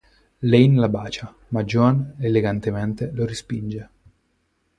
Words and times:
Lane 0.49 0.79
la 0.79 0.87
bacia, 0.89 1.31
ma 1.49 1.63
Joan, 1.63 2.15
elegantemente, 2.21 3.11
lo 3.13 3.23
respinge. 3.27 3.87